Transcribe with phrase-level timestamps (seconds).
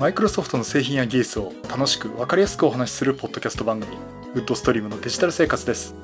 [0.00, 3.98] マイクロソフトの製品や技術を楽しく分かりやすくお話しするポッドキャスト番組
[4.32, 5.94] ウッドストリームのデジタル生活です。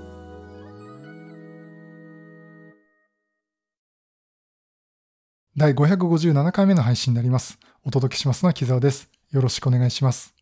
[5.57, 7.59] 第557回目の配信になります。
[7.87, 9.09] お届けしますのは木澤です。
[9.31, 10.35] よろしくお願いします。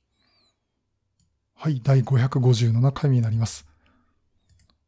[1.55, 3.68] はい第557回目になります。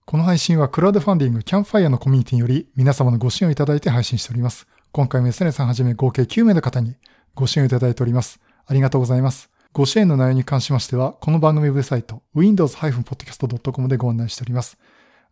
[0.07, 4.67] この配信はクラウドファンディングキャンファイアのコミュニティにより皆様のご支援をいただいて配信しております。
[4.91, 6.97] 今回も SN さんはじめ合計9名の方に
[7.37, 8.41] ご支援をいただいております。
[8.69, 9.49] ありがとうございます。
[9.73, 14.77] ご支援の内容に関しましては、この番組ウェブサイト、windows-podcast.com でご案内しております。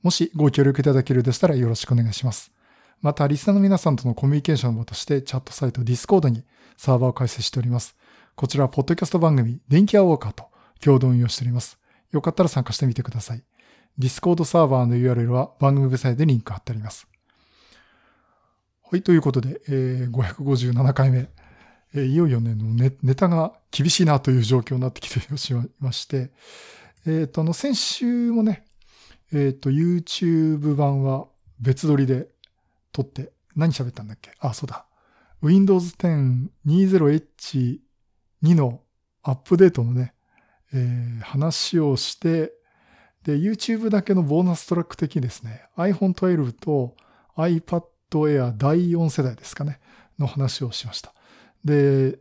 [0.03, 2.53] もしご協力いただけるでしたらよろしくお願いします。
[3.01, 6.45] また、リスナーの皆さんとのコミュニケーションの場として、チャットサイト Discord に
[6.77, 7.97] サーバーを開設しております。
[8.37, 10.45] こちらは、ポッドキャスト番組、電気アウォーカーと
[10.81, 11.79] 共同運用しております。
[12.13, 13.43] よかったら参加してみてください。
[13.99, 17.09] Discord サーバーの URL は番組ウェブサイトでリンク貼ってあります。
[18.91, 21.29] はい、ということで、えー、557回目。
[21.95, 26.31] えいよいよねネ、ネタが厳しいなという状況になってきてしまして、
[27.07, 28.65] えっ、ー、と、あの、先週もね、
[29.33, 31.29] えっ、ー、と、YouTube 版は
[31.61, 32.29] 別撮りで
[32.93, 34.33] 撮って、何喋ったんだっけ？
[34.41, 34.87] あ、そうだ。
[35.41, 37.81] Windows 10 20H2
[38.55, 38.83] の
[39.23, 40.15] アップデートのね、
[40.73, 42.53] えー、話をして、
[43.23, 46.97] で、YouTube だけのボーナストラック的にですね、iPhone 12と
[47.37, 49.81] iPad Air 第4世代ですかね、
[50.19, 51.14] の話をしました。
[51.65, 52.19] で、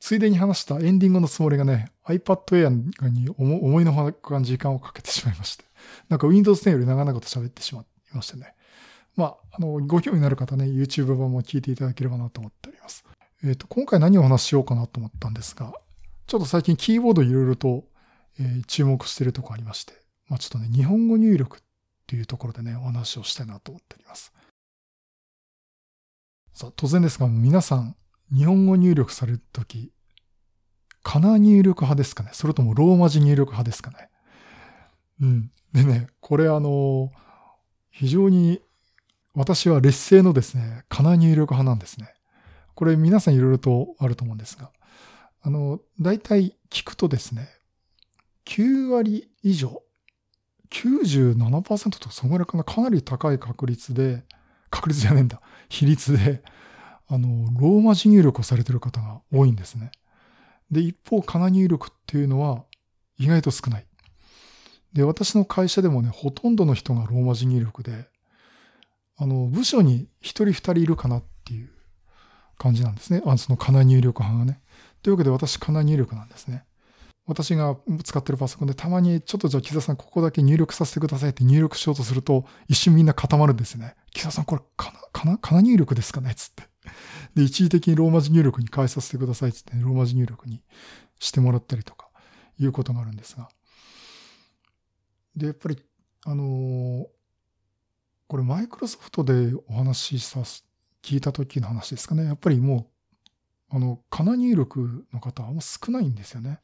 [0.00, 5.64] ついでに話したエンディングのつもりがね、iPad Air に思いのほか時間をかけてしまいまして、
[6.08, 8.54] なんか Windows 10より長々と喋ってしまいましてね。
[9.16, 13.04] まあ、あの、ご興味のある方ね、YouTube 版も聞いていただければなと思っております。
[13.42, 15.72] えっ、ー、と、今回何をお話ししようかなと思ったんですが、
[16.26, 17.84] ちょっと最近キーボードいろいろと、
[18.40, 19.92] えー、注目してるとこありまして、
[20.28, 21.60] まあちょっとね、日本語入力っ
[22.06, 24.32] ていうところでね、お話をしたいなと思っております。
[26.52, 27.96] さあ、当然ですが、皆さん、
[28.34, 29.92] 日本語入力されるとき、
[31.02, 32.30] かな入力派ですかね？
[32.32, 34.08] それともローマ字入力派ですかね？
[35.20, 35.50] うん。
[35.72, 37.12] でね、これあの、
[37.90, 38.60] 非常に
[39.34, 42.08] 私は劣勢のですね、かな入力派なんですね。
[42.74, 44.70] これ皆さんいろいろとあると思うんですが、
[45.42, 47.48] あの、大体聞くとですね、
[48.46, 49.82] 9割以上、
[50.70, 54.24] 97%とかそのぐらいかな、かなり高い確率で、
[54.70, 56.42] 確率じゃねえんだ、比率で、
[57.06, 57.28] あの、
[57.60, 59.90] ローマ字入力をされている方が多いんですね。
[60.70, 62.64] で、一方、カナ入力っていうのは
[63.18, 63.86] 意外と少ない。
[64.92, 68.08] で、私の会社でもね、ほとんどの人がローマ字入力で、
[69.16, 71.70] あの、部署に一人二人いるかなっていう
[72.58, 73.22] 感じなんですね。
[73.26, 74.60] あそのカナ入力派がね。
[75.02, 76.64] というわけで私、カナ入力なんですね。
[77.26, 83.94] 私が使ってるパソコンでたまにちょっとじゃあ木田さんここだけ入力させてくださいって入力しようとすると一瞬みんな固まるんですよね。
[84.12, 86.34] 木田さんこれかな、かな、かな入力ですかね?
[86.34, 86.64] つって。
[87.34, 90.62] で、一時的にローマ字入力に変えさせてくださいって言って、ローマ字入力に
[91.18, 92.08] してもらったりとか、
[92.58, 93.48] いうことがあるんですが。
[95.36, 95.78] で、やっぱり、
[96.24, 97.06] あのー、
[98.26, 100.64] これマイクロソフトでお話しさす、
[101.02, 102.24] 聞いた時の話ですかね。
[102.24, 102.88] やっぱりも
[103.70, 106.60] う、あの、かな入力の方はもう少ないんですよね。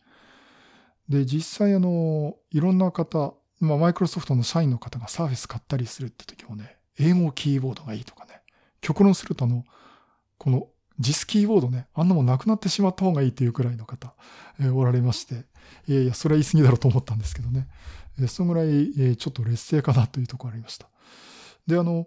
[1.08, 8.40] で、実際あの、いろんな方、まあ、マイクロソフトの社員の方がサーフィス買ったりするって時もね、英語キーボードがいいとかね、
[8.80, 9.64] 極論するとあの、
[10.40, 10.68] この
[11.00, 14.14] JIS キーボードね、あんなもんなくなってしまった方がいいっていうくらいの方、
[14.58, 15.44] えー、おられまして、
[15.86, 17.68] いやいや、それは言い過ぎだろうと思ったんですけどね。
[18.18, 20.88] えー、そのぐらい、えー、ちょっと劣勢かなというところありました。
[21.66, 22.06] で、あの、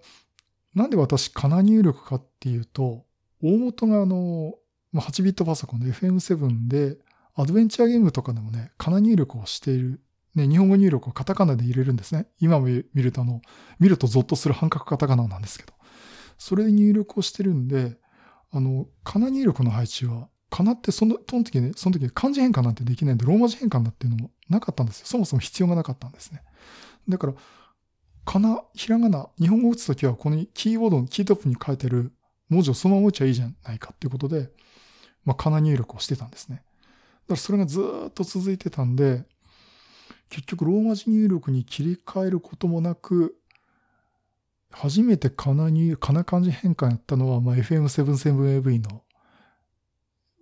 [0.74, 3.06] なんで私、カナ入力かっていうと、
[3.44, 4.56] 大元があの、
[4.92, 6.98] ま、8ビットパソコンで FM7 で、
[7.36, 10.02] アドベンチャーゲームとかでもね、カナ入力をしている。
[10.34, 12.26] ね、日本語入力をカタカナで入れるんですね。
[12.40, 13.42] 今見るとあの、
[13.80, 15.74] 見るとゾッとする半角カタカナなんですけど。
[16.40, 17.98] それで入力をしてるんで、
[18.54, 25.08] あの、かな入力の配置は、かなってその、その時ね、その時漢字変換なんてできないんで、ローマ字変換だっていうのもなかったんですよ。
[25.08, 26.44] そもそも必要がなかったんですね。
[27.10, 27.34] だから、
[28.26, 32.14] かな、ひらがな、日本語を打つときは、このキーボードのキートップに書いてる
[32.50, 34.52] 文字をそのまま打ちゃいいじゃないかっていうことで、
[35.26, 36.58] まあ、かな入力をしてたんですね。
[36.58, 36.66] だか
[37.30, 39.24] らそれがずっと続いてたんで、
[40.30, 43.36] 結局ローマ字入力に切り替えることもなく、
[44.74, 49.04] 初めてかなに、かな漢字変換やったのは、まあ、FM77AV の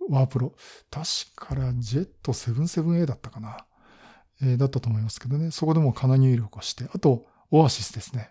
[0.08, 0.54] ワープロ。
[0.90, 1.06] 確
[1.36, 3.66] かラ Jet77A だったかな。
[4.42, 5.50] えー、だったと思いますけどね。
[5.50, 8.30] そこでもかな入力をして、あと、オアシスですね。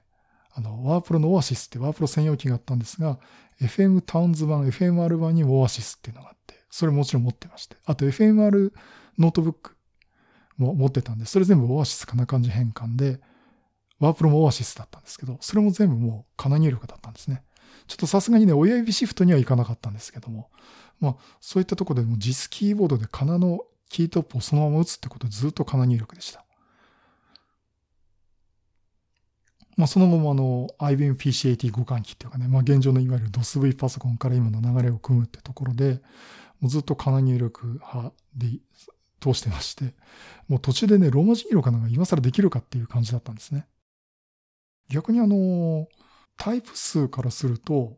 [0.53, 3.19] あの、ワープロのオアシスってワープロ専用機があったんですが、
[3.61, 7.77] FM タウンズ版、FMR 版にもオアシスっていうのがあって、それもちろん持ってまして。
[7.85, 8.73] あと FMR
[9.17, 9.75] ノートブック
[10.57, 13.21] も持ってたんで、それ全部オアシスかな漢字変換で、
[14.01, 17.43] ワープロもオアシスだったんですけど、それも全部もうカナ入力だったんですね。
[17.87, 20.49] ちょっとさすがにね、親指シフトにはいかなかったんですけども、
[20.99, 26.45] まあ、そういったところでも JIS キーボードでカナのキートップをそのまま打つってことでずっとカナ入力でした。
[29.77, 36.01] まあ、その後もあの、IBM PC80 互換機っていうかね、まあ、現状のいわゆる DOSV パソコンから今の流れを組むってところで、
[36.59, 38.47] もうずっとカナ入力派で
[39.19, 39.95] 通してまして、
[40.47, 43.67] もう途中でね、ローマ字入力なんか今更できるかっていう感じだったんですね。
[44.91, 45.87] 逆にあの、
[46.37, 47.97] タイプ数からすると、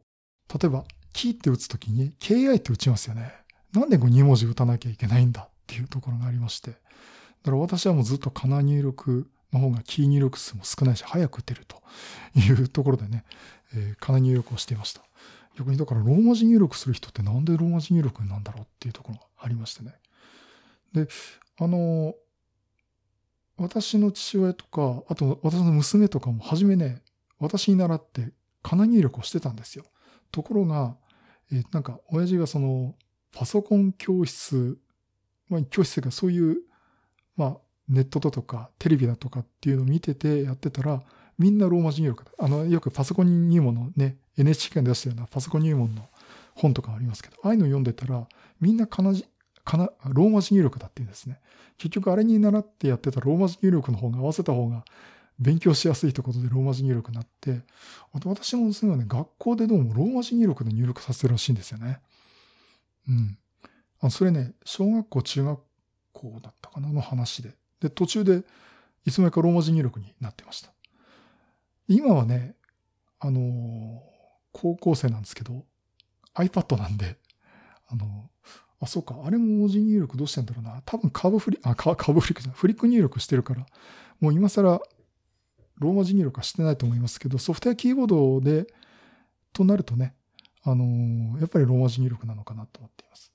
[0.53, 3.33] 例えば、キーって打つときに KI って打ちますよね。
[3.73, 6.71] なんでこう2文字打たなきゃいけないんだっていうところがありまして。
[6.71, 6.75] だ
[7.45, 11.81] から私はもうずっとカナ入力の方がキー入力数も少ないし、早く打てると
[12.35, 13.23] いうところでね、
[13.75, 15.01] えー、カナ入力をしていました。
[15.57, 19.93] 逆にだからローマ字入力する人ってなんでローマ字入力なんだろうっていうところがありましてね。
[20.93, 21.07] で、
[21.59, 22.15] あの、
[23.63, 27.01] 私の父親とか、あと私の娘とかも初めね、
[27.39, 28.31] 私に習って
[28.61, 29.85] カナ入力をしてたんですよ。
[30.31, 30.97] ところが、
[31.51, 32.95] えー、なんか親父がその
[33.33, 34.77] パソコン教室、
[35.47, 36.57] まあ教室がそういう、
[37.37, 37.57] まあ
[37.87, 41.01] ネットだとかテレビだとかっていうのを見ててやってたら、
[41.37, 42.25] みんなローマ字入力。
[42.37, 46.07] あの、よくパソコン入門のね、NHK が出したようなパソコン入門の
[46.53, 48.27] 本とかありますけど、ああいうの読んでたら、
[48.59, 49.25] みんなかなじ、
[49.63, 51.39] かな、ローマ字入力だっていうんですね。
[51.77, 54.83] 結局あれに習ってやってたローマ字入力の方が合わせた方が
[55.39, 57.61] 勉強しやすいってことでローマ字入力になって、
[58.13, 61.99] あと私も娘はね、学校でどうもローマ字入力で入力させるらしいんですよね。
[63.07, 63.37] うん。
[64.01, 65.59] あそれね、小学校、中学
[66.11, 67.55] 校だったかなの話で。
[67.79, 68.43] で、途中で
[69.05, 70.71] いつの間にかローマ字入力になってました。
[71.87, 72.55] 今はね、
[73.19, 73.99] あのー、
[74.51, 75.65] 高校生なんですけど、
[76.35, 77.17] iPad なんで、
[77.87, 80.81] あのー、あ、そうか、あれも文字入力どうしてんだろうな。
[80.85, 83.65] 多分カーブフリック、あ、カーブフリックじゃない、フリック入力してるから、
[84.19, 84.81] もう今更
[85.79, 88.67] ローマ字入力はしてないと思いますけど、ソフトウェアキーボードで、
[89.51, 90.15] となるとね、
[90.63, 93.31] あのー、やっぱりローマ字入力なのかなと思っています。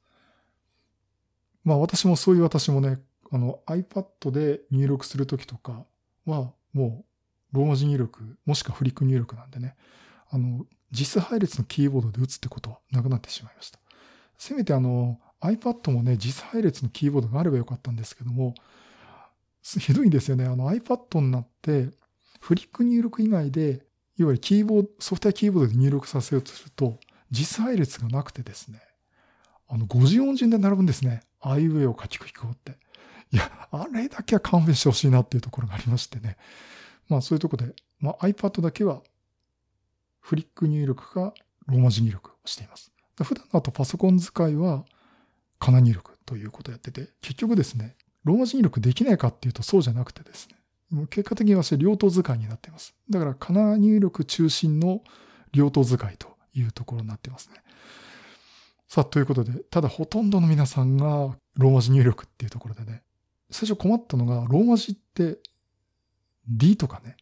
[1.65, 3.01] まあ私もそういう私もね、
[3.31, 5.85] あの iPad で入力するときとか
[6.25, 7.05] は、も
[7.53, 9.77] うローマ字入力、もしくはフリック入力なんでね、
[10.31, 13.79] あの、実配列のキーボードで打つってことはなくなってしまいました。
[14.39, 18.55] せめてあの、iPad もね、実配列のキーボードがあればよかったんですけども、
[19.63, 20.45] ひどいんですよね。
[20.45, 21.91] あの iPad になって、
[22.41, 23.87] フリック入力以外で、
[24.19, 26.99] いわゆるキーボード、ソフトウェアキーボードで入力させようとすると、
[27.31, 28.81] 実配列がなくてですね、
[29.69, 31.23] あの、50音順で並ぶんですね。
[31.41, 32.79] あいうえを書きくこうって。
[33.31, 36.37] いや、あれだけは勘弁してほしいなっていうところがありましてね。
[37.09, 39.03] まあそういうとこで、まあ iPad だけは
[40.21, 41.35] フリック入力か
[41.67, 42.93] ローマ字入力をしています。
[43.23, 44.85] 普段あとパソコン使いは
[45.59, 50.57] カナ入力ということをやってて、結局ですね、ローマ字入力できないかっていうとそうじゃなくてですね、
[50.91, 52.95] もう結果的には両党使いになっています。
[53.11, 55.03] だからカナ入力中心の
[55.53, 57.57] 両党使いというところになってますね。
[58.89, 63.03] さあ、ということで、ただほとんどの皆さんがローマ字入力っていうところでね、
[63.51, 65.39] 最初困ったのが、ローマ字って
[66.47, 67.17] D とかね、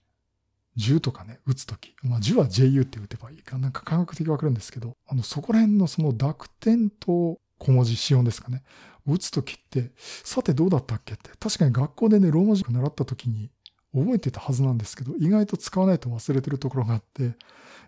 [0.76, 1.94] 10とかね、打つとき。
[2.02, 3.58] まあ、10は JU って打てばいいか。
[3.58, 8.62] なんか感覚的わかるんですけど、あの、そこら辺のその濁点と小文字、子音ですかね。
[9.06, 11.30] 打つときって、さてどうだったっけって。
[11.38, 13.50] 確かに学校でね、ローマ字を習ったときに
[13.94, 17.34] 覚えてたはずなんですけど、意外と使わないと忘れてるところがあって、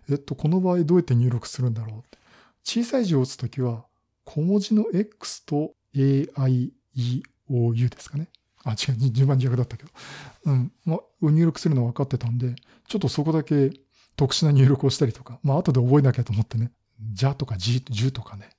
[0.09, 2.17] えっと、この場合どうやって入力するんだろうって。
[2.63, 3.85] 小さい字を打つときは、
[4.25, 8.29] 小文字の X と AIEOU ですかね。
[8.63, 9.89] あ、違う、順番逆だったけど。
[10.45, 10.71] うん。
[10.85, 12.55] まあ、入力するの分かってたんで、
[12.87, 13.71] ちょっとそこだけ
[14.15, 16.71] 特殊な入力をしたりとか、まあ、後で覚えなきゃと思ってね、
[17.13, 18.49] じゃとかじ、じゅとかね、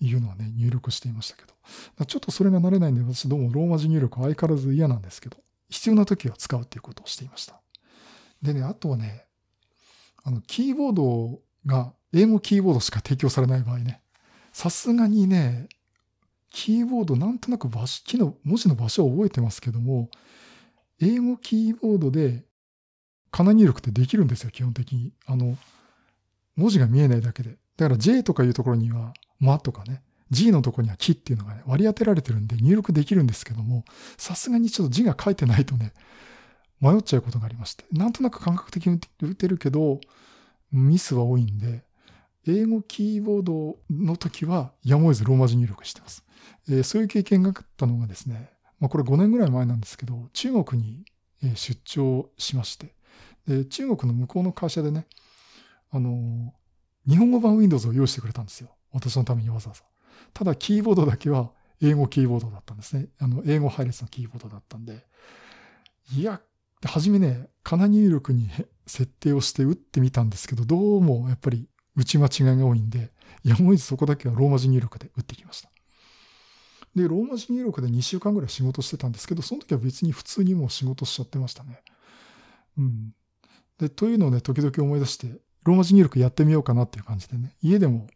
[0.00, 2.04] いうのはね、入力していましたけど。
[2.04, 5.38] ちょっとそれが慣れないんで、私どうもローマ字入力は相変わらず嫌なんですけど、
[5.68, 7.60] 必要な時は使うっていうことをしていました。
[8.42, 9.24] でね、あとはね、
[10.22, 14.02] あの、キーボードが英語キーボードしか提供されない場合ね、
[14.52, 15.68] さすがにね、
[16.50, 20.10] キーボードなんとなく場所、木の文字の場所を覚えてますけども、
[21.00, 22.44] 英語キーボードで、
[23.30, 25.12] カナ入力ってできるんですよ、基本的に。
[25.26, 25.58] あの、
[26.56, 27.58] 文字が見えないだけで。
[27.76, 33.84] だから J とかいうところには、まとかね、G のところには木っていうのがね、割り当てられてるんで入力できるんですけども、
[34.16, 35.92] さすがにちょっと字が書いてないとね、
[36.80, 37.84] 迷っちゃうことがありまして。
[37.92, 40.00] なんとなく感覚的に打てるけど、
[40.72, 41.84] ミスは多いんで、
[42.48, 46.24] 英語キーボードの時はやむを得ずローマ字入力してます。
[46.68, 51.04] えー、そういう経験があったのがですね、まあ、これ5年ぐらい前なんですけど、中国に
[51.54, 52.94] 出張しまして、
[53.46, 55.06] で中国の向こうの会社でね、
[55.90, 56.52] あの、
[57.08, 58.70] 日本語版 Windows を用意してくれたんですよ。
[58.92, 59.82] 私のためにわざわざ。
[60.32, 63.08] ただ、キーボードだけは英語キーボードだったんですね。
[63.18, 65.04] あの、英語配列のキーボードだったんで。
[66.14, 66.40] いや、
[66.84, 68.48] はじめね、カナ入力に
[68.86, 73.12] 設定をして打ってみたんですけど、どうもやっぱり打ち間違いが多いんで、
[73.44, 75.70] やむを得ずそこだけはローマ字入力で打ってきました。
[76.94, 81.82] で、ローマ字入力で2週間ぐらい仕事してたんですけど、その時は別に普通にもう仕事しちゃってましたね。
[82.78, 83.14] うん。
[83.78, 85.28] で、というのをね、時々思い出して、
[85.66, 88.06] ローマ字入力やってみようかなっていう感じでね、家でも、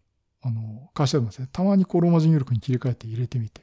[0.42, 3.62] あの、会社でもですね、たまにこうローマ字入力に切り替えて入れてみて、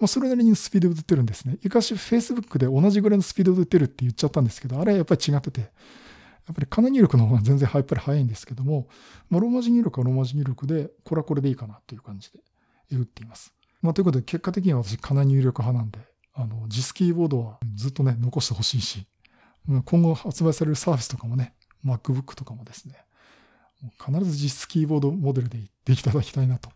[0.00, 1.58] まあ、それなりにスピードで打ってるんですね。
[1.62, 8.88] 昔、Facebook で同じぐらいのスピードで打てるって言っちゃったんですけど、あれはやっぱり違ってて、やっぱりカナ入力の方が全然やっぱり早いんですけども、
[9.28, 12.40] まあ、ローマ字入力はローマ字入力で、これはこれでいいかなという感じで
[12.96, 13.52] 打っています。
[13.82, 15.98] まあ、ということで、結果的には私、カナ入力派なんで、
[16.34, 19.06] あの、JIS キーボードはずっとね、残してほしいし、
[19.84, 22.94] 今後発売されるサービスとかもね、MacBook とかもですね、
[24.04, 26.70] 必ず実質キーボードモデルでいっていただきたいなと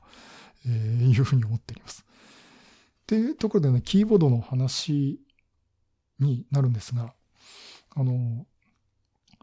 [0.67, 2.05] いうふうに思っております。
[2.05, 5.21] っていうところでね、キーボードの話
[6.19, 7.15] になるんですが、
[7.97, 8.47] あの、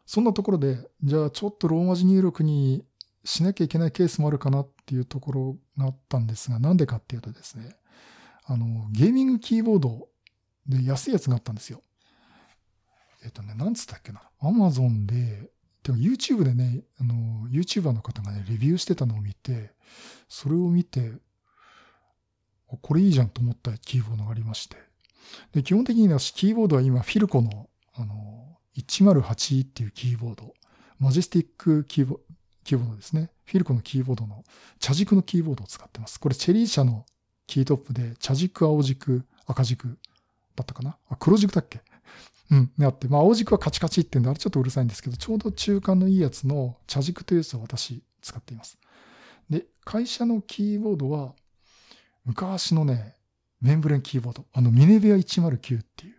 [0.05, 2.85] そんなところで、じゃあちょっとローマ字入力に
[3.25, 7.75] しなきゃいけないケースもあるかなっていうところがあったんですが、なんでかっていうとですね、
[8.45, 10.07] あの、ゲーミングキーボード
[10.65, 11.81] で安いやつがあったんですよ。
[13.25, 14.21] えっとね、なんつったっけな？
[14.39, 15.49] アマゾンで、
[15.83, 17.15] でも YouTube でね、あの、
[17.51, 19.71] YouTuber の方がね、レビューしてたのを見て、
[20.27, 21.13] それを見て、
[22.81, 24.77] これいいじゃんと思ったキーボードがありまして。
[25.53, 30.53] で、基本的に私、キーボードは今、フィルコの、あの、108っていうキーボード、
[30.99, 32.19] マジェスティックキーボ
[32.63, 33.31] キーボードですね。
[33.45, 34.43] フィルコのキーボードの
[34.79, 36.19] 茶軸のキーボードを使ってます。
[36.19, 37.05] これ、チェリー社の
[37.47, 39.97] キートップで、茶軸、青軸、赤軸
[40.55, 40.97] だったかな？
[41.09, 41.81] あ、黒軸だっけ？
[42.49, 48.77] うん、あって、まあ、青軸はカチカチってんで、あれちょっとうるさいんですけど、ちょうど中間のいいやつの茶軸というやつを私使っています。
[49.49, 51.33] で、会社のキーボードは、
[52.25, 53.15] 昔のね、
[53.61, 56.15] メンブレンキーボード、あの、ミネベア109っていう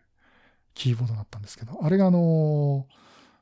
[0.74, 2.86] キーボードだったんですけど、あれがあの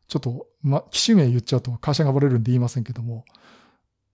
[0.09, 3.25] ちょっと、ま、機種名言っちゃうと会社がバレるんで言いませんけども、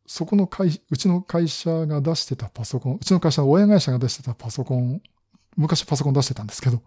[0.06, 5.00] そこの会、うちの会社が出してたパソコン、うちの会社の親会社が出してたパソコン、
[5.56, 6.82] 昔パソコン出してたんですけど、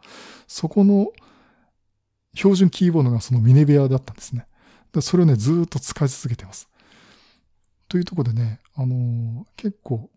[0.47, 1.11] そこの
[2.35, 4.45] 標準キーボードがそのミネベアだったんですね。
[4.93, 6.69] でそれをね、ずっと使い続けてます。
[7.87, 10.09] というところでね、あのー、結構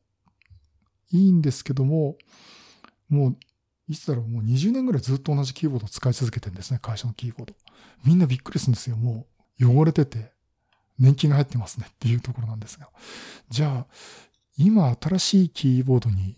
[1.11, 2.17] いいんですけども、
[3.09, 3.37] もう、
[3.89, 7.55] いつだろう、もう20年ぐらいずっと同じキーボードを使い続けてるんですね、会社のキーボード。
[8.05, 8.97] みんなびっくりするんですよ。
[8.97, 9.27] も
[9.61, 10.33] う、汚れてて、
[10.99, 12.91] 年金が入ってますねっていうところなんですが。
[13.49, 13.87] じゃあ、
[14.59, 16.37] 今新しいキーボードに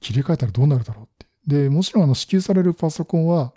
[0.00, 1.26] 切り替えたらどうなるだろうって。
[1.46, 3.52] で、もちろんあの支給されるパソコンは、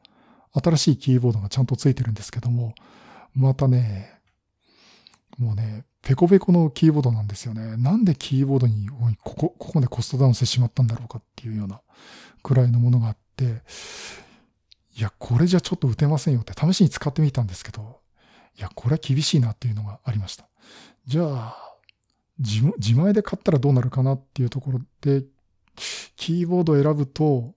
[0.53, 2.75] 新しいキーボードがちゃんとついてるんですけども、
[3.35, 4.19] またね、
[5.37, 7.77] もうね、ペコペコのキーボードなんですよね。
[7.77, 8.89] なんでキーボードに
[9.23, 11.81] ここ、ここでコストダウンしてしまったんだろうかっていうような
[12.43, 13.63] くらいのものがあって、
[14.95, 18.01] いや、これじゃちょっと打てませんよって試しに使ってみたんですけど、
[18.57, 20.47] いや、これは厳しいなっていうのがありました。
[21.07, 21.57] じゃあ、
[22.37, 25.23] 自自前で買ったらどうなるかなっていうところで、
[26.15, 27.55] キーボードを選ぶと、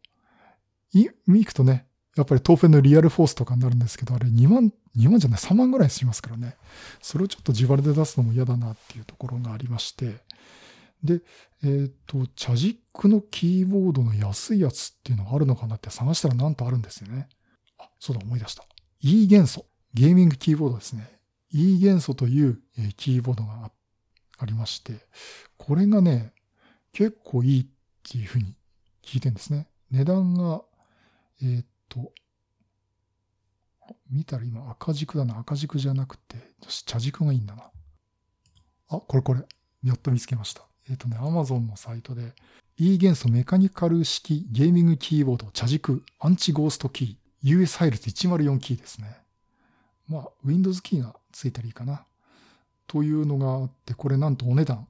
[0.92, 6.56] い、ミクとね、やっぱり当フェのリアルフォースとかになるんですけど、あれ2万、2万じゃない、3万ぐらいしますからね。
[7.02, 10.24] それをちょっと自腹で出すのも嫌だなっていうところがありまして。
[11.04, 11.20] で、
[11.62, 17.28] えっ、ー、と、チャジックのキーボードの安いやつっていうのがあるのかなって探したらなんとあるんですよね。
[17.78, 18.64] あ、そうだ、思い出した。
[19.00, 19.66] E 元素。
[19.92, 21.10] ゲーミングキーボードですね。
[21.52, 23.70] E 元素というえキーボードが
[24.38, 24.94] ありまして、
[25.56, 26.32] これがね、
[26.92, 27.66] 結構いいっ
[28.02, 28.54] ていうふうに
[29.02, 29.68] 聞いてるんですね。
[29.90, 30.62] 値段が、
[31.42, 32.12] えっ、ー、と、
[34.10, 35.38] 見たら今赤軸だな。
[35.38, 36.36] 赤軸じゃなくて、
[36.86, 37.70] 茶軸がいいんだな。
[38.88, 39.42] あ、これこれ。
[39.82, 40.62] やっと見つけました。
[40.88, 42.34] えっ、ー、とね、Amazon のサイトで、
[42.78, 49.16] E 元素メカニカル式ゲーミングキーボード茶軸アンチゴーストキー US 配列104キーですね。
[50.08, 52.04] まあ、Windows キーがついたらいいかな。
[52.86, 54.86] というのがあって、これなんとお値段、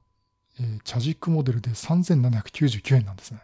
[0.59, 3.39] えー、茶軸モデルで3799円なんですね。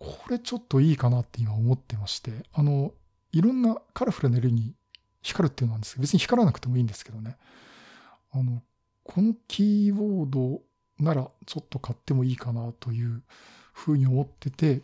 [0.00, 2.92] これちょっといいかなって今思ってまして、あの、
[3.32, 4.74] いろんなカラフルな色に
[5.22, 7.36] 光るっていうのなんですけど、別に光らなくてもいいんですけどね。
[8.32, 8.62] あの、
[9.04, 10.62] このキーボード
[10.98, 13.22] ならちょっと買ってもいいかなという
[13.74, 14.80] ふうに思ってて、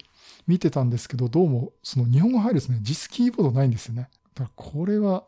[0.46, 4.10] 見てたんですけど、どうもその日本語入るですね、実キーボードないんですよね。
[4.34, 5.24] だからこれは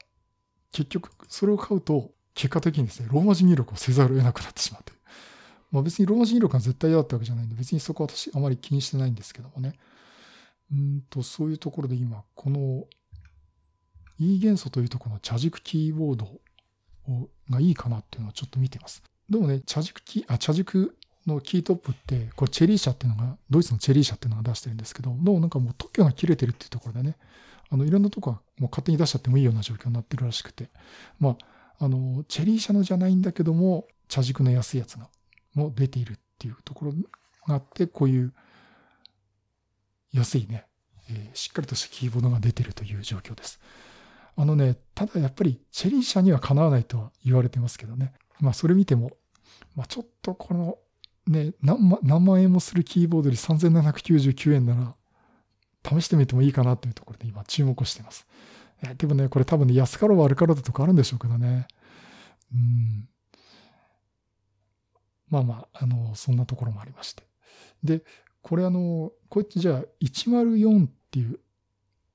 [0.70, 4.97] 結局それを買うと結果的にですね、ローマ字入力をせざるを得なくなってしまうという。
[5.70, 9.74] まあ別にローマ字入力が絶対嫌だったわけじゃないんで、別にそこは私あまり気にしてないんですけどもね。
[10.72, 12.84] うんと、そういうところで今、この
[14.18, 16.28] E 元素というところの茶軸キーボード
[17.50, 19.02] がいいかなっていうのをちょっと見てます。
[19.28, 20.96] でもね、茶軸キー、あ、茶軸
[21.26, 27.16] のキートップって、これチェリー社っていうのが、ドイツのチェリー社っていうのが出してるんですけど、どうなんかもう特許が切れてるっていうところでね、
[27.70, 30.70] あの、いろんなとこはもう勝手に出しちゃってもいいような状況になってるらしくて、
[31.20, 31.36] ま
[31.78, 35.08] あ、あの、チェリー社のじゃないんだけども、茶軸の安いやつが、
[35.58, 36.92] も出ているっていうところ
[37.46, 38.32] があって、こういう
[40.12, 40.64] 安いね、
[41.10, 43.60] えー、しっかりとしたキーボードが出てるという状況です。
[44.36, 48.12] あのね、ただやっぱりチェリー社にはかなわないとは言われてますけどね。
[48.40, 49.10] まあそれ見ても、
[49.74, 50.78] まあちょっとこの
[51.26, 54.94] ね、何何万円もするキーボードで3799円なら
[55.84, 58.26] 試してみてもいいかなというところで今注目してます。
[58.82, 61.66] えでもね、これ多分ね、安かろう悪かろうだとかあるんでしょうけどね。
[62.54, 63.08] うん。
[65.30, 67.22] まあまあ、あの、そんなところもありまして。
[67.82, 68.02] で、
[68.42, 71.40] これあの、こうやってじゃあ104っていう、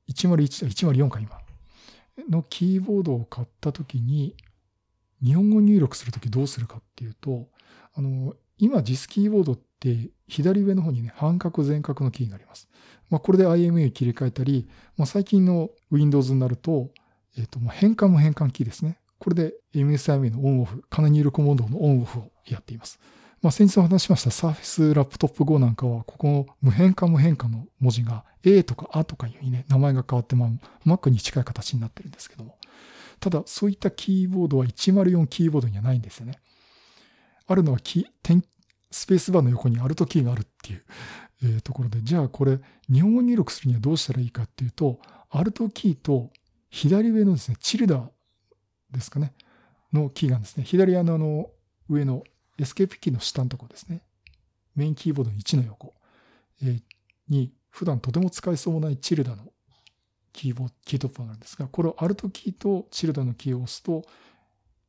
[0.10, 1.40] 101、104か今、
[2.30, 4.36] のキーボードを買ったときに、
[5.24, 7.48] 日本語入力するときどうするかっていうと、
[7.94, 12.70] あの、今 JIS キーボードって左上の方にね、半角全角のキーがあります。
[13.10, 14.68] まあ、これで IMA 切り替えたり、
[14.98, 16.90] まあ、最近の Windows になると、
[17.38, 19.00] えっ、ー、と、変換も変換キーですね。
[19.24, 23.00] これで MSIMA のオンオフ、カナ入力モードのオンオフをやっています。
[23.42, 30.50] まあ、先日お話しました Surface Laptop Go なんかは、ここの無変換無変換の文字が A とか A とかいうにね、名前が変わって、まあ、
[30.86, 32.58] Mac に近い形になってるんですけども。
[33.22, 36.42] ただ、そういったキーボードは104キーボードにはないんですよね。
[37.48, 38.44] あるのはキー、
[38.92, 40.84] スペースバーの横に Alt キーがあるっていう、
[41.44, 42.60] えー、ところで、じゃあこれ、
[42.92, 45.00] 日本語入力するにはどうしたらいいかっていうと、
[45.30, 46.30] Alt キーと
[46.70, 48.10] 左上のですね、チルダー
[48.94, 49.34] ですかね、
[49.92, 51.50] のキーがですね、左あの
[51.90, 52.24] 上の
[52.58, 54.02] エスケープキーの下のとこですね、
[54.76, 55.94] メインキーボードの1の横、
[56.64, 56.80] え、
[57.28, 59.52] に普段とても使いそうもないチルダの
[60.32, 64.04] キーボード、キートップがあるんですが、これを Alt キーとチルダのキーを押すと、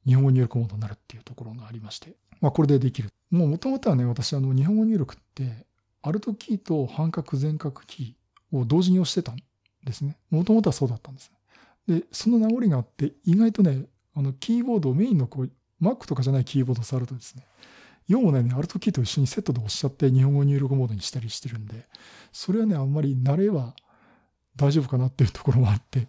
[0.07, 3.11] 日本語入力モードになるっていうところがありまして、まあこれでできる。
[3.31, 5.67] もう元々はね、私あの日本語入力って、
[6.03, 9.37] アルトキーと半角全角キーを同時に押してたん
[9.85, 10.19] ですね。
[10.31, 11.33] もともとはそうだったんです。
[11.89, 15.51] で、その名残があって、意外とね、あの、キーボードを、メインのこう、
[15.83, 17.47] Mac とかじゃないキーボードを触るとですね、
[18.07, 21.87] 要もね、アルトキーと一緒にセットで押しちゃって日本語入力モードにしたりしてるんで、
[22.33, 23.75] それはね、あんまり慣れは
[24.57, 26.09] 大丈夫かなっていうところもあって、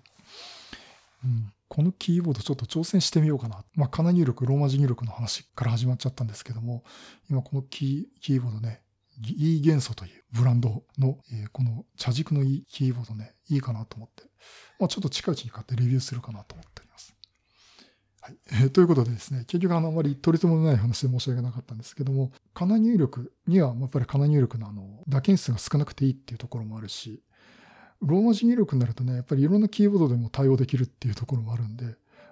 [1.24, 3.64] うん、このキーボードちょっと挑戦してみようかな。
[3.76, 6.84] まあ、カナ入力、ローマ字入力の話から始まっちゃったんですけども、
[7.30, 8.82] 今このキー、キーボードね、
[9.22, 14.24] E 元素というブランドの、えー、この茶軸のいいキーボードね、いいかなと思って、
[14.80, 16.85] まあ、ちょっと近いうちに買ってレビューするかなと思って。
[18.26, 18.38] はい。
[18.54, 27.22] えー、ということでですね、結局あの、あまり取り留めのない話で申し訳なかったんですけども、カナ入力には、やっぱりカナ入力のあの、打鍵数が少なくていいっていうところもあるし、
[28.02, 31.86] ローマ字入力になるとね、やっぱりいろんなキーボードでも対応できるっていうところもあるんで、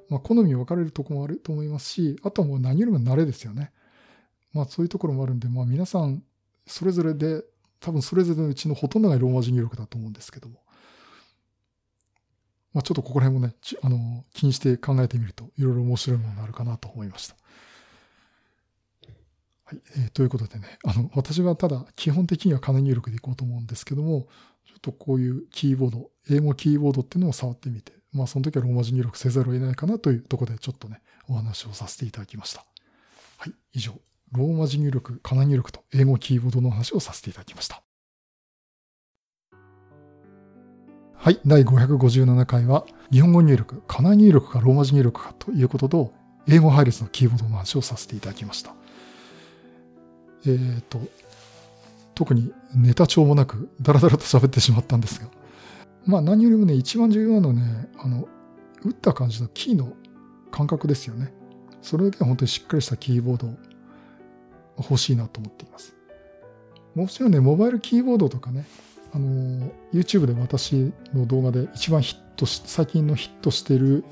[0.10, 3.72] まあ、好み分かれるとこもあると思いますし、あとはもう何よりも慣れですよね。
[4.52, 6.24] まあ、そういうところもあるんで、まあ、皆さん、
[6.66, 7.44] それぞれで、
[7.80, 10.63] 多分それぞれのうちのほとんどがローマ字入力だと思うんですけども。
[12.74, 17.36] まあ、ちょっとここら辺もね、あの、気にして考えてみると、いろいろ面白いものがあるかなと思いました。
[19.66, 19.82] はい。
[19.98, 24.28] えー、ということでね、あの、私はただ、基本的には金入力でいこうと思うんですけども、
[24.66, 32.66] ちょっとこういうキーボード、英語キーボードっていうのを触ってみて、まあその時はローマ字入力せざるを得ないかなというところでちょっとね、お話をさせていただきました。
[33.38, 33.54] はい。
[33.74, 33.94] 以上、
[34.32, 37.83] ローマ字入力、カナ入力と英語キーボードの話をさせていただきました。
[41.24, 41.40] はい。
[41.46, 46.14] 第557回は、日本語入力、カナ入力かローマ字入力かということと、
[46.50, 48.74] 英語配列のキーボードの話をさせていただきました。
[50.46, 51.00] えっ、ー、と、
[52.14, 55.28] 特にネタ帳もなく、ダラダラと喋ってしまったんですが、
[56.06, 58.28] まあ何よりもね、一番重要なのはね、あの、
[58.84, 59.94] 打った感じのキーの
[60.52, 61.34] 感覚ですよね。
[61.82, 63.48] それだけは本当にしっかりしたキーボード
[64.78, 65.96] 欲しいなと思っています。
[66.96, 68.66] もちろんね、モバイルキーボードとかね、
[69.14, 74.04] あの、YouTube で私の動画で一番ヒットし、最近のヒットしてる、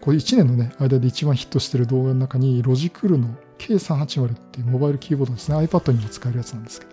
[0.00, 6.92] これ1年のね、間で一番ヒットしてる動画の中に、ロジクールの K380 っていうモバイルキーボードですね、iPad にも使えるやつなんですけど、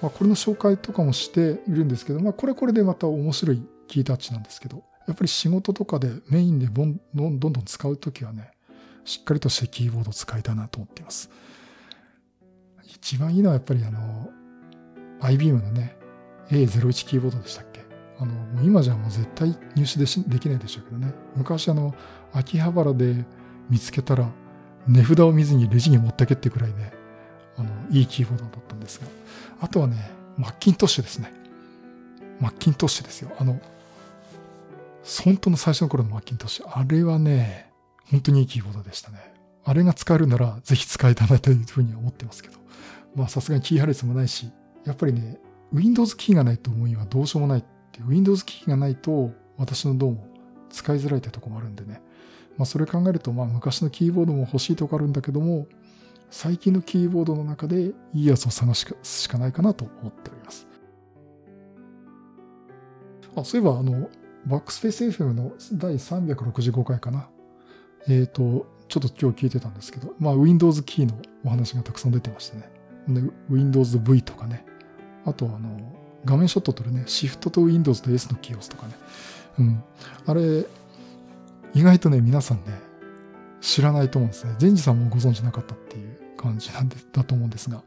[0.00, 8.52] まあ、これの紹介とかもしているんですけど、まあ、これこれでまた面白いキータッチなんですけど、やっぱり仕事とかでメインでどんどんどん使うときはね、
[9.04, 11.30] しっかりとしたキーボードを使いたいなと思っています。
[12.84, 14.30] 一番いいのはやっぱりあの、
[15.20, 15.97] IBM のね、
[16.50, 17.84] A01 キーボードでしたっけ？
[18.18, 21.12] あの、もう今じゃもう絶対入手でしできないでしょうけどね。
[21.36, 21.94] 昔あの、
[22.32, 23.24] 秋葉原で
[23.70, 24.28] 見つけたら、
[24.86, 26.92] 値札を見ずにレジに持ってけってくらいね、
[27.56, 29.06] あの、いいキーボードだったんですが。
[29.60, 31.32] あとはね、マッキントッシュですね。
[32.40, 33.30] マッキントッシュですよ。
[33.38, 33.60] あの、
[35.24, 36.66] 本当の最初の頃のマッキントッシュ。
[36.68, 37.70] あれはね、
[38.10, 39.18] 本当にいいキーボードでしたね。
[39.64, 42.58] あれが使えるなら、ぜひ使いたいというふうには思ってますけど。
[43.14, 44.50] まあ、さすがにキーハレスもないし、
[44.84, 45.38] やっぱりね、
[45.72, 50.26] Windows キーがないと思いはどうしようもないっていう、Windows キーがないと、私のどうも
[50.70, 52.00] 使いづらいってとこもあるんでね。
[52.56, 55.66] まあ、それ考えると、まあ、昔のキーボードも欲しいとこあるんだけども、
[56.30, 60.66] 最近のキーボードの中でいいやつを探すしかないかなと思っております。
[63.36, 64.10] あ、そういえば、あの、
[64.46, 67.28] バックスペース FM の第365回かな。
[68.08, 72.70] えっ、ー、と、ちょっと今日聞いてたんですけど、まあ、Windows キーのお話がたくさん出てましてね。
[73.08, 74.64] で、Windows V とかね。
[75.24, 75.78] あと、あの、
[76.24, 78.94] 画面ショット撮るね、Shift と Windows と S のキーを押すとかね。
[79.58, 79.82] うん。
[80.26, 80.66] あれ、
[81.74, 82.80] 意外とね、皆さんね、
[83.60, 84.54] 知らないと思うんですね。
[84.58, 87.82] 善治さんもご存知なかったっていう感じなんで、だと思うんですが、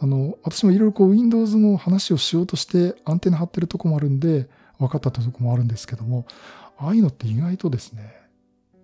[0.00, 6.26] あの、私もいろいろこう Windows の話をしようとしてアンテナ張ってるとこもあるんで、分かったとこもあるんですけども、
[6.78, 8.14] ああいうのって意外とですね、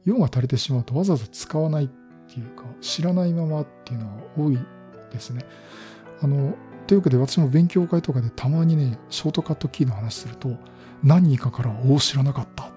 [0.04, 1.88] 用が足りてしまうとわざわざ使わないっ
[2.28, 4.58] ていうか、知らないままっていうのは多い
[5.12, 5.44] ですね。
[6.22, 6.54] あの、
[6.86, 10.56] というわけで私も勉強会とかでたまにね、ショートカットキーの話すると、
[11.02, 12.70] 何人かから、お知らなかった。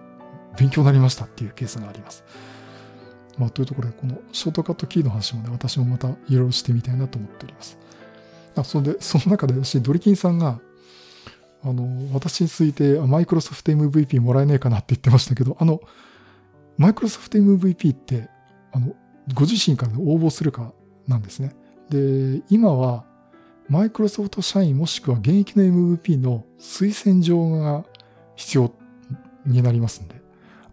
[0.58, 2.24] 勉強になりましたっていうケースがあります。
[3.38, 7.78] まあ、というところで、このショートカットキーの話もね、私もまたいろいろしてみたいなと思っております。
[8.56, 10.60] あそれで、その中で私、ドリキンさんが、
[11.64, 15.82] あの、私について、マイクロソフト MVP もらえねえかなって言ってましたけど、あの、
[16.78, 18.30] マイクロソフト MVP って、
[18.72, 18.96] あの、
[19.34, 20.74] ご自身から応募するか
[21.08, 21.56] なんですね。
[21.90, 23.06] で、今は、
[23.70, 27.86] マイクロソフト社員もしくは現役の MVP の推薦状が
[28.36, 28.72] 必要
[29.46, 30.22] になりますんで、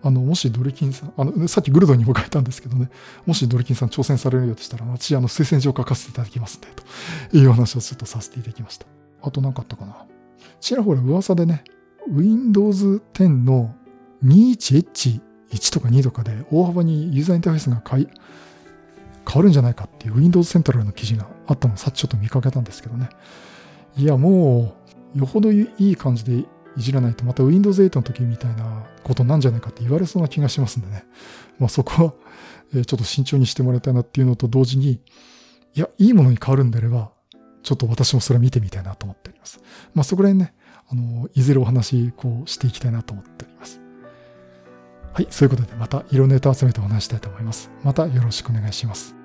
[0.02, 2.90] あの、もしドリキンさん、あの、さっきグルドンにも書いたんですけどね、
[3.26, 6.68] もしドリキンさん挑戦されるようとしたら、私、あの、推薦状書かせていただきますんで、
[7.30, 8.86] という話をちょっとさせていただきました。
[9.22, 10.06] あと何かあったかな。
[10.60, 11.64] ちらほら噂でね、
[12.08, 13.74] Windows 10の
[14.24, 15.20] 21H1
[15.72, 17.82] とか2とかで大幅にユーザーインターフェースが
[19.30, 23.08] 変わるんじゃないかっていう Windows Central の記事があったのをさっきちょっと見かけたんですけどね。
[23.96, 24.74] いや、も
[25.14, 26.46] う、よほどいい感じでい
[26.78, 31.04] じらないとまた Windows 8の時みたいなことなんじゃないかって言われそうな気がしますんでね。
[31.60, 32.14] まあそこは、
[32.74, 35.00] えちょっと慎重にしてもらいたいなっていうのと同時に、
[35.74, 37.12] いや、いいものに変わるんであれば、
[37.62, 39.60] ちょっと私もそれは見てみたいなと思っております。
[39.94, 40.54] まあそこら辺ね、
[40.88, 43.80] あの、いずれお話、こうしていきたいなと思っております。
[45.12, 47.70] はい、そういうことでまた色ネタ集めてお話したいと思います。
[47.82, 49.19] またよろしくお願いします。